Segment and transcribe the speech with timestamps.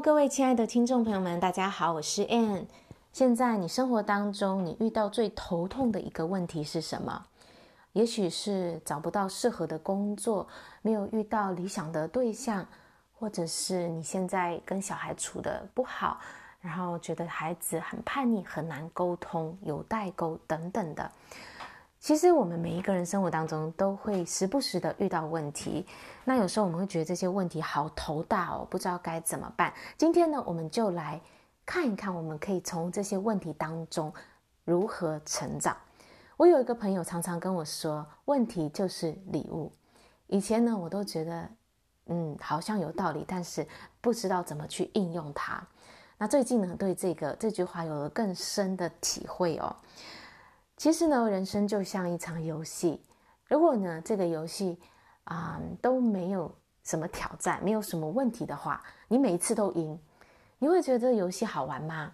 [0.00, 2.66] 各位亲爱的听众朋友们，大家好，我是 Ann。
[3.14, 7.24] 现在你生活当中，你遇到最头痛的一个问题是什么？
[7.94, 10.46] 也许是找不到适合的工作，
[10.82, 12.66] 没有遇到理想的对象，
[13.18, 16.20] 或者是你现在跟小孩处得不好，
[16.60, 21.10] 然后觉得孩子很叛逆，很难沟通，有代沟等等的。
[22.06, 25.84] 其实我们每一个人生活当中都会时不时的遇到问题，
[26.24, 29.74] 那有时候我们会觉得这些问题好头大哦，不知道该怎么办。
[29.98, 31.20] 今天呢，我们就来
[31.64, 34.14] 看一看，我们可以从这些问题当中
[34.64, 35.76] 如何成长。
[36.36, 39.72] 我有一个朋友常常跟我说，问题就是礼物。
[40.28, 41.50] 以前呢，我都觉得，
[42.06, 43.66] 嗯，好像有道理，但是
[44.00, 45.60] 不知道怎么去应用它。
[46.18, 49.74] 那最近呢，对这个这句话有了更深的体会哦。
[50.76, 53.02] 其实呢，人生就像一场游戏。
[53.48, 54.78] 如果呢，这个游戏
[55.24, 56.54] 啊、都没有
[56.84, 59.98] 什么挑战，没有什么问题的话，你每一次都赢，
[60.58, 62.12] 你会觉得这个游戏好玩吗？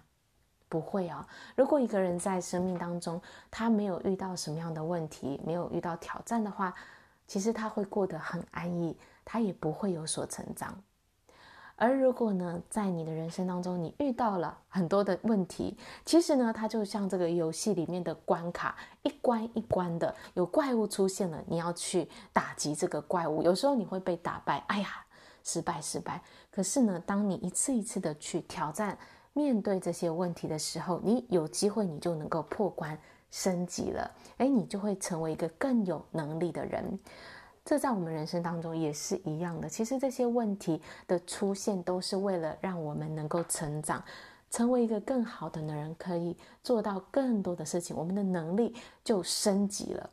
[0.69, 1.23] 不会哦。
[1.55, 6.73] 如果一个人在生命当中，他没有遇到什么样的问题，没有遇到挑战的话，
[7.27, 10.75] 其实他会过得很安逸，他也不会有所成长。
[11.75, 23.41] 而如果呢，在你的人生当中，你遇到了很多的问题，其实呢，它就像这个游戏里面的关卡，一关一关的，有怪物出现了，你要去打击这个怪物。
[23.41, 24.87] 有时候你会被打败，哎呀，
[25.43, 26.21] 失败失败。
[26.51, 28.97] 可是呢，当你一次一次的去挑战、
[29.33, 32.97] 面对这些问题的时候，你有机会，你就能够破关
[33.31, 36.99] 升级了，哎，你就会成为一个更有能力的人。
[37.65, 39.69] 这在我们人生当中也是一样的。
[39.69, 44.03] 其实这些问题的出现，都是为了让我们能够成长，
[44.51, 50.09] 成为一个更好的人，可以做到更多的事情，我们的能力就升级了。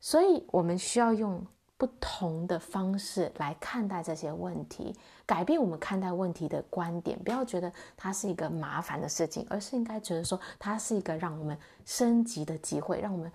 [0.00, 1.44] 所以，我们需要用
[1.76, 4.96] 不同的方式来看待这些问题，
[5.26, 7.18] 改变我们看待问题的观点。
[7.22, 13.30] 不要觉得它是一个麻烦的事情，而是应该觉得说它是一个让我们升级的机会，让我们。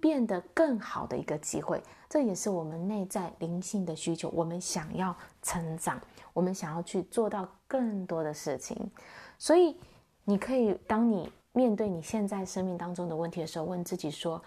[0.00, 4.28] 变得更好的一个机会，这也是我们内在灵性的需求。
[4.30, 6.00] 我们想要成长，
[6.32, 8.90] 我们想要去做到更多的事情。
[9.38, 9.78] 所以，
[10.24, 14.42] 你可以当你面对你现在生命当中的问题的时候，问自己说：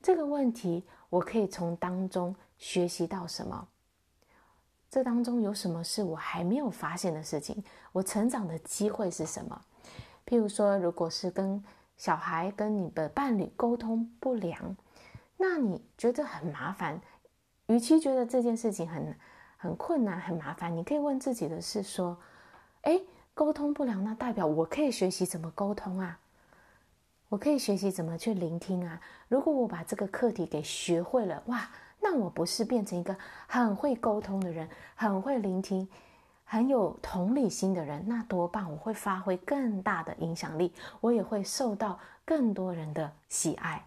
[0.00, 3.68] 这个问题我可以从当中学习到什么？
[4.88, 7.62] 这当中有什么是我还没有发现的事情？
[7.92, 9.60] 我成长的机会是什么？
[10.26, 11.62] 譬如说，如果是跟
[11.96, 14.76] 小孩、跟你的伴侣沟通不良。
[15.44, 17.00] 那你觉得很麻烦，
[17.66, 19.18] 与其觉得这件事情很
[19.56, 22.16] 很困难、很麻烦，你可以问自己的是说：
[22.82, 23.04] 诶，
[23.34, 26.20] 沟通不良，那代表我可以学习怎么沟通啊？
[27.28, 29.00] 我可以学习怎么去聆听啊？
[29.26, 33.16] 如果我把这个课题给学会了，哇，那我不是变成一个
[33.48, 35.88] 很会沟通的人，很会聆听，
[36.44, 38.06] 很有同理心的人？
[38.06, 38.70] 那多棒！
[38.70, 43.84] 我会发挥更大的影响力，我也会受到更多人的喜爱，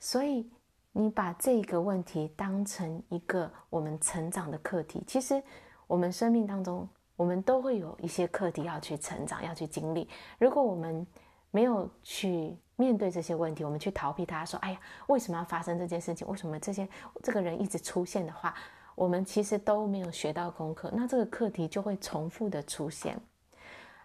[0.00, 0.50] 所以。
[0.96, 5.42] 你把这个问题当成一个我们成长的课题，其实
[5.88, 10.08] 我们生命当中，我们都会有一些课题要去成长，要去经历。
[10.38, 11.04] 如果我们
[11.50, 16.28] 没有去面对这些问题，我们去逃避它，说：“哎呀，为什么要发生这件事情？
[16.28, 16.88] 为什么这些
[17.24, 18.54] 这个人一直出现的话，
[18.94, 23.20] 我们其实都没有学到功课，那这个课题就会重复的出现。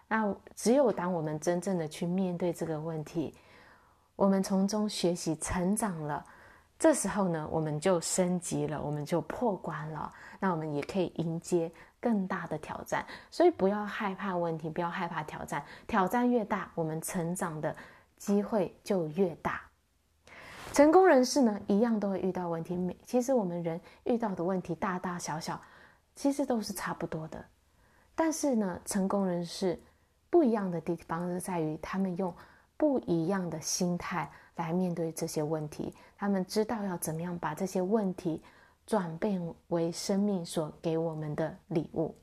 [0.08, 3.32] 那只有当我们真正的去面对这个问题，
[4.16, 6.26] 我们从中学习成长了。
[6.80, 10.10] 这时候呢，我们就升级了，我们就破关了。
[10.38, 11.70] 那我们也可以迎接
[12.00, 13.04] 更大的挑战。
[13.30, 15.62] 所以不要害怕问题，不要害怕挑战。
[15.86, 17.76] 挑战越大，我们成长的
[18.16, 19.60] 机会就越大。
[20.72, 22.74] 成功人士呢，一样都会遇到问题。
[22.74, 25.60] 每其实我们人遇到的问题大大小小，
[26.16, 27.44] 其实都是差不多的。
[28.14, 29.78] 但是呢，成功人士
[30.30, 32.34] 不一样的地方是在于，他们用
[32.80, 34.32] 不一样的心态。
[34.56, 38.42] 来面对这些问题，他们知道要怎么样把这些问题
[38.86, 42.14] 转变为生命所给我们的礼物。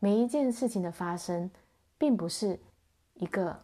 [0.00, 1.48] 每一件事情的发生，
[1.96, 2.58] 并不是
[3.14, 3.56] 一个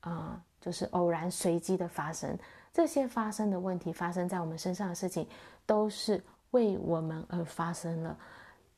[0.00, 2.36] 啊、就是偶然随机的发生。
[2.72, 5.28] 这些发生的问题，发生在我们身上的事情，
[5.64, 6.20] 都是
[6.50, 8.18] 为我们而发生了，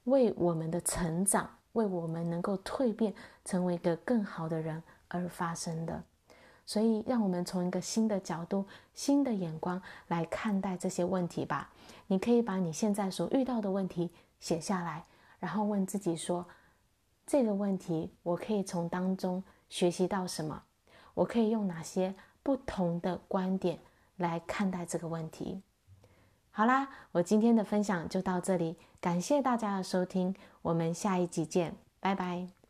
[0.04, 3.14] 为我们的成长，为我们能够蜕变
[3.46, 6.02] 成为一个更好的人而发生的。
[6.64, 8.64] 所以，让我们从一个新的角度、
[8.94, 11.70] 新的眼光来看待这些问题吧。
[12.06, 15.04] 你可以把你现在所遇到的问题写下来，
[15.38, 16.46] 然后问自己说：
[17.26, 20.62] 这个问题我可以从当中学习到什么？
[21.14, 23.78] 我可以用哪些不同的观点
[24.16, 25.62] 来看待这个问题？
[26.50, 32.61] 好啦，我今天的分享就到这里，感谢大家的收听，我们下一集见，拜拜。